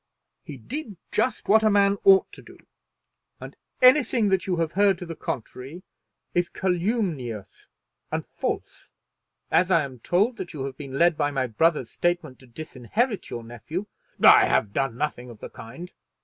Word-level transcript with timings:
He 0.43 0.57
did 0.57 0.97
just 1.11 1.47
what 1.47 1.61
a 1.63 1.69
man 1.69 1.99
ought 2.03 2.31
to 2.31 2.41
do, 2.41 2.57
and 3.39 3.55
anything 3.83 4.29
that 4.29 4.47
you 4.47 4.55
have 4.57 4.71
heard 4.71 4.97
to 4.97 5.05
the 5.05 5.15
contrary 5.15 5.83
is 6.33 6.49
calumnious 6.49 7.67
and 8.11 8.25
false. 8.25 8.89
As 9.51 9.69
I 9.69 9.83
am 9.83 9.99
told 9.99 10.37
that 10.37 10.53
you 10.53 10.63
have 10.65 10.75
been 10.75 10.97
led 10.97 11.19
by 11.19 11.29
my 11.29 11.45
brother's 11.45 11.91
statement 11.91 12.39
to 12.39 12.47
disinherit 12.47 13.29
your 13.29 13.43
nephew" 13.43 13.85
"I 14.23 14.45
have 14.47 14.73
done 14.73 14.97
nothing 14.97 15.29
of 15.29 15.37
the 15.39 15.51
kind." 15.51 15.93